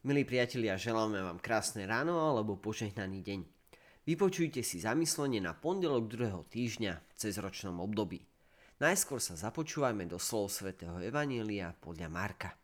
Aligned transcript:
Milí 0.00 0.24
priatelia, 0.24 0.80
želáme 0.80 1.20
vám 1.20 1.36
krásne 1.36 1.84
ráno 1.84 2.24
alebo 2.24 2.56
požehnaný 2.56 3.20
deň. 3.20 3.40
Vypočujte 4.08 4.64
si 4.64 4.80
zamyslenie 4.80 5.44
na 5.44 5.52
pondelok 5.52 6.08
2. 6.08 6.48
týždňa 6.48 6.92
v 6.96 7.12
cezročnom 7.20 7.76
období. 7.84 8.24
Najskôr 8.80 9.20
sa 9.20 9.36
započúvajme 9.36 10.08
do 10.08 10.16
slov 10.16 10.56
svätého 10.56 10.96
Evanielia 11.04 11.76
podľa 11.76 12.08
Marka. 12.08 12.56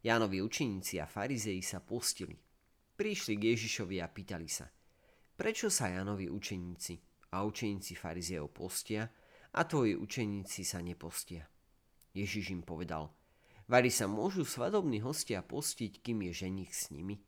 Jánovi 0.00 0.40
učeníci 0.40 0.96
a 0.96 1.04
farizei 1.04 1.60
sa 1.60 1.84
postili. 1.84 2.40
Prišli 2.96 3.36
k 3.36 3.52
Ježišovi 3.52 4.00
a 4.00 4.08
pýtali 4.08 4.48
sa, 4.48 4.64
prečo 5.36 5.68
sa 5.68 5.92
Jánovi 5.92 6.32
učeníci 6.32 6.96
a 7.36 7.44
učeníci 7.44 7.92
farizeov 8.00 8.48
postia 8.56 9.04
a 9.52 9.60
tvoji 9.68 9.92
učeníci 9.92 10.64
sa 10.64 10.80
nepostia. 10.80 11.44
Ježiš 12.16 12.56
im 12.56 12.64
povedal– 12.64 13.12
Vari 13.66 13.90
sa 13.90 14.06
môžu 14.06 14.46
svadobní 14.46 15.02
hostia 15.02 15.42
postiť, 15.42 15.98
kým 15.98 16.30
je 16.30 16.46
ženich 16.46 16.70
s 16.70 16.94
nimi? 16.94 17.18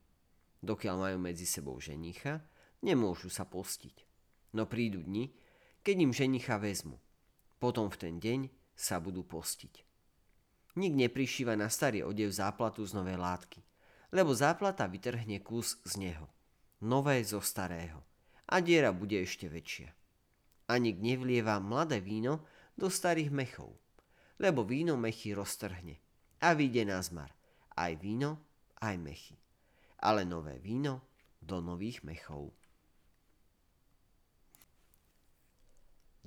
Dokiaľ 0.63 0.95
majú 0.95 1.19
medzi 1.19 1.43
sebou 1.43 1.83
ženicha, 1.83 2.47
nemôžu 2.79 3.27
sa 3.27 3.43
postiť. 3.43 4.07
No 4.55 4.71
prídu 4.71 5.03
dni, 5.03 5.35
keď 5.83 5.97
im 5.99 6.13
ženicha 6.15 6.63
vezmu. 6.63 7.03
Potom 7.59 7.91
v 7.91 7.99
ten 7.99 8.15
deň 8.23 8.55
sa 8.79 9.03
budú 9.03 9.27
postiť. 9.27 9.83
Nik 10.79 10.95
neprišíva 10.95 11.59
na 11.59 11.67
starý 11.67 12.07
odev 12.07 12.31
záplatu 12.31 12.87
z 12.87 12.95
novej 12.95 13.19
látky, 13.19 13.59
lebo 14.15 14.31
záplata 14.31 14.87
vytrhne 14.87 15.43
kus 15.43 15.83
z 15.83 15.99
neho. 15.99 16.31
Nové 16.87 17.19
zo 17.27 17.43
starého. 17.43 17.99
A 18.47 18.63
diera 18.63 18.95
bude 18.95 19.19
ešte 19.19 19.51
väčšia. 19.51 19.91
A 20.71 20.79
nik 20.79 21.03
nevlieva 21.03 21.59
mladé 21.59 21.99
víno 21.99 22.47
do 22.79 22.87
starých 22.87 23.35
mechov, 23.35 23.75
lebo 24.39 24.63
víno 24.63 24.95
mechy 24.95 25.35
roztrhne 25.35 25.99
a 26.41 26.55
vyjde 26.55 26.85
na 26.87 27.03
zmar. 27.03 27.31
Aj 27.75 27.95
víno, 27.95 28.39
aj 28.83 28.99
mechy. 28.99 29.37
Ale 29.99 30.23
nové 30.25 30.59
víno 30.59 31.03
do 31.43 31.63
nových 31.63 32.03
mechov. 32.03 32.51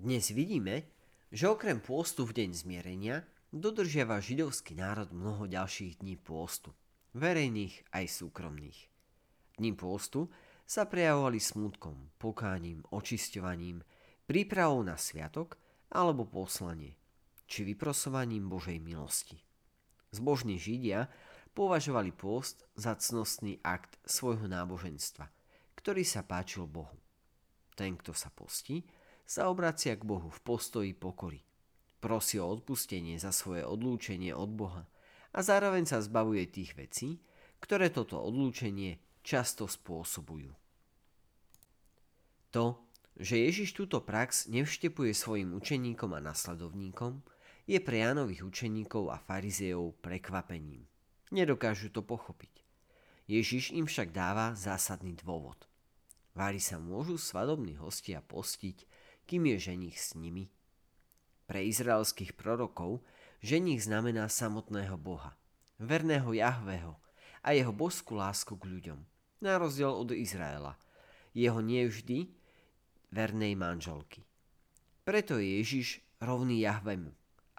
Dnes 0.01 0.33
vidíme, 0.33 0.87
že 1.31 1.47
okrem 1.47 1.79
pôstu 1.79 2.25
v 2.25 2.43
deň 2.43 2.49
zmierenia 2.57 3.23
dodržiava 3.53 4.17
židovský 4.23 4.75
národ 4.79 5.11
mnoho 5.11 5.45
ďalších 5.45 6.01
dní 6.01 6.17
pôstu, 6.17 6.73
verejných 7.13 7.85
aj 7.91 8.05
súkromných. 8.09 8.79
Dní 9.59 9.71
pôstu 9.75 10.31
sa 10.65 10.87
prejavovali 10.87 11.37
smutkom, 11.37 12.15
pokáním, 12.15 12.81
očisťovaním, 12.95 13.83
prípravou 14.23 14.81
na 14.81 14.95
sviatok 14.95 15.59
alebo 15.91 16.23
poslanie, 16.23 16.95
či 17.43 17.67
vyprosovaním 17.67 18.47
Božej 18.47 18.79
milosti. 18.79 19.50
Zbožní 20.11 20.59
Židia 20.59 21.07
považovali 21.55 22.11
pôst 22.11 22.67
za 22.75 22.95
cnostný 22.95 23.63
akt 23.63 23.95
svojho 24.03 24.47
náboženstva, 24.47 25.31
ktorý 25.79 26.03
sa 26.03 26.23
páčil 26.23 26.67
Bohu. 26.67 26.95
Ten, 27.75 27.95
kto 27.95 28.11
sa 28.11 28.27
postí, 28.31 28.83
sa 29.23 29.47
obracia 29.47 29.95
k 29.95 30.03
Bohu 30.03 30.27
v 30.27 30.39
postoji 30.43 30.91
pokory. 30.91 31.39
Prosí 32.03 32.43
o 32.43 32.47
odpustenie 32.51 33.15
za 33.15 33.31
svoje 33.31 33.63
odlúčenie 33.63 34.35
od 34.35 34.51
Boha 34.51 34.83
a 35.31 35.39
zároveň 35.39 35.87
sa 35.87 36.03
zbavuje 36.03 36.43
tých 36.51 36.75
vecí, 36.75 37.23
ktoré 37.63 37.87
toto 37.87 38.19
odlúčenie 38.19 38.99
často 39.23 39.69
spôsobujú. 39.69 40.51
To, 42.51 42.83
že 43.15 43.39
Ježiš 43.39 43.71
túto 43.77 44.03
prax 44.03 44.51
nevštepuje 44.51 45.15
svojim 45.15 45.55
učeníkom 45.55 46.11
a 46.11 46.19
nasledovníkom, 46.19 47.23
je 47.69 47.79
pre 47.79 48.01
Jánových 48.01 48.45
učeníkov 48.45 49.13
a 49.13 49.17
farizeov 49.21 49.97
prekvapením. 50.01 50.85
Nedokážu 51.31 51.93
to 51.93 52.03
pochopiť. 52.03 52.65
Ježiš 53.31 53.71
im 53.71 53.87
však 53.87 54.11
dáva 54.11 54.57
zásadný 54.57 55.15
dôvod. 55.15 55.55
Vári 56.35 56.59
sa 56.59 56.79
môžu 56.79 57.15
svadobní 57.15 57.79
hostia 57.79 58.19
postiť, 58.19 58.83
kým 59.27 59.47
je 59.55 59.71
ženich 59.71 59.95
s 59.99 60.15
nimi. 60.19 60.51
Pre 61.47 61.59
izraelských 61.59 62.35
prorokov 62.35 63.03
ženich 63.43 63.83
znamená 63.87 64.27
samotného 64.27 64.95
Boha, 64.95 65.35
verného 65.79 66.31
Jahveho 66.31 66.99
a 67.43 67.51
jeho 67.55 67.71
božskú 67.71 68.15
lásku 68.15 68.55
k 68.55 68.67
ľuďom, 68.67 68.99
na 69.43 69.59
rozdiel 69.59 69.91
od 69.91 70.11
Izraela, 70.11 70.75
jeho 71.31 71.59
nevždy 71.59 72.31
vernej 73.11 73.55
manželky. 73.55 74.23
Preto 75.03 75.39
je 75.39 75.59
Ježiš 75.59 76.03
rovný 76.23 76.63
Jahvemu, 76.63 77.11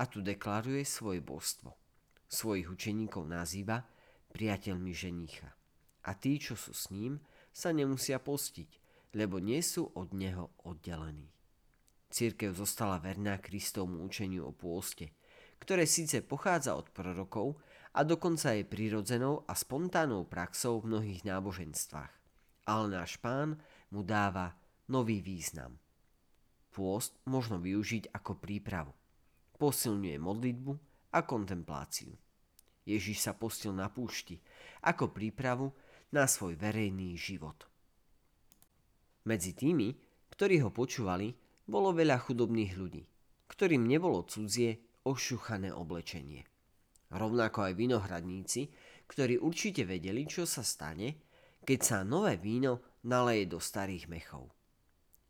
a 0.02 0.10
tu 0.10 0.18
deklaruje 0.18 0.82
svoje 0.82 1.22
božstvo. 1.22 1.78
Svojich 2.26 2.66
učeníkov 2.66 3.22
nazýva 3.22 3.86
priateľmi 4.34 4.90
ženicha. 4.90 5.54
A 6.02 6.18
tí, 6.18 6.42
čo 6.42 6.58
sú 6.58 6.74
s 6.74 6.90
ním, 6.90 7.22
sa 7.54 7.70
nemusia 7.70 8.18
postiť, 8.18 8.82
lebo 9.14 9.38
nie 9.38 9.62
sú 9.62 9.94
od 9.94 10.10
neho 10.10 10.50
oddelení. 10.66 11.30
Církev 12.10 12.50
zostala 12.50 12.98
verná 12.98 13.38
Kristovmu 13.38 14.02
učeniu 14.02 14.50
o 14.50 14.52
pôste, 14.52 15.14
ktoré 15.62 15.86
síce 15.86 16.18
pochádza 16.26 16.74
od 16.74 16.90
prorokov 16.90 17.62
a 17.94 18.02
dokonca 18.02 18.58
je 18.58 18.66
prirodzenou 18.66 19.46
a 19.46 19.54
spontánnou 19.54 20.26
praxou 20.26 20.82
v 20.82 20.90
mnohých 20.90 21.22
náboženstvách. 21.22 22.10
Ale 22.66 22.84
náš 22.90 23.22
pán 23.22 23.54
mu 23.94 24.02
dáva 24.02 24.58
nový 24.90 25.22
význam. 25.22 25.78
Pôst 26.74 27.14
možno 27.22 27.62
využiť 27.62 28.10
ako 28.10 28.42
prípravu 28.42 28.96
posilňuje 29.62 30.18
modlitbu 30.18 30.72
a 31.14 31.22
kontempláciu. 31.22 32.10
Ježiš 32.82 33.30
sa 33.30 33.38
postil 33.38 33.70
na 33.70 33.86
púšti 33.86 34.42
ako 34.82 35.14
prípravu 35.14 35.70
na 36.10 36.26
svoj 36.26 36.58
verejný 36.58 37.14
život. 37.14 37.70
Medzi 39.22 39.54
tými, 39.54 39.94
ktorí 40.34 40.66
ho 40.66 40.74
počúvali, 40.74 41.30
bolo 41.62 41.94
veľa 41.94 42.18
chudobných 42.18 42.74
ľudí, 42.74 43.06
ktorým 43.46 43.86
nebolo 43.86 44.26
cudzie 44.26 44.82
ošuchané 45.06 45.70
oblečenie. 45.70 46.42
Rovnako 47.14 47.70
aj 47.70 47.78
vinohradníci, 47.78 48.66
ktorí 49.06 49.38
určite 49.38 49.86
vedeli, 49.86 50.26
čo 50.26 50.42
sa 50.42 50.66
stane, 50.66 51.22
keď 51.62 51.78
sa 51.78 51.98
nové 52.02 52.34
víno 52.34 52.98
naleje 53.06 53.46
do 53.46 53.62
starých 53.62 54.10
mechov. 54.10 54.50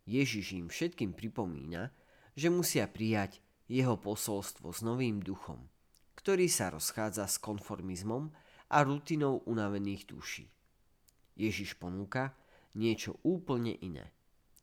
Ježiš 0.08 0.56
im 0.56 0.72
všetkým 0.72 1.12
pripomína, 1.12 1.92
že 2.32 2.48
musia 2.48 2.88
prijať 2.88 3.44
jeho 3.72 3.96
posolstvo 3.96 4.68
s 4.68 4.84
novým 4.84 5.24
duchom, 5.24 5.64
ktorý 6.12 6.44
sa 6.44 6.68
rozchádza 6.68 7.24
s 7.24 7.40
konformizmom 7.40 8.28
a 8.68 8.76
rutinou 8.84 9.40
unavených 9.48 10.12
duší. 10.12 10.44
Ježiš 11.40 11.80
ponúka 11.80 12.36
niečo 12.76 13.16
úplne 13.24 13.72
iné. 13.80 14.12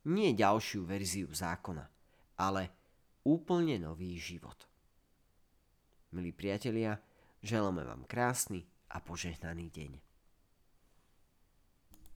Nie 0.05 0.37
ďalšiu 0.37 0.85
verziu 0.85 1.29
zákona, 1.33 1.89
ale 2.37 2.69
úplne 3.25 3.81
nový 3.81 4.13
život. 4.21 4.69
Milí 6.13 6.29
priatelia, 6.29 7.01
želáme 7.41 7.81
vám 7.81 8.05
krásny 8.05 8.61
a 8.93 9.01
požehnaný 9.01 9.73
deň. 9.73 10.08